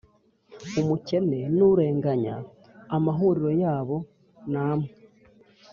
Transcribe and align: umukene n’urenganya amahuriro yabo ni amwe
umukene 0.81 1.39
n’urenganya 1.55 2.35
amahuriro 2.97 3.51
yabo 3.63 3.97
ni 4.51 4.59
amwe 4.67 4.89